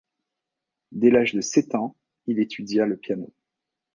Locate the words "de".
1.35-1.41